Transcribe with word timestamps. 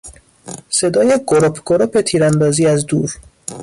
صدای 0.69 1.19
گرپ 1.27 1.61
گرپ 1.67 2.01
تیراندازی 2.01 2.65
از 2.67 2.85
دور 2.85 3.17